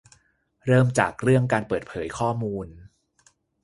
[0.65, 2.67] เริ่มจากเรื่องการเปิดเผยข้อมูล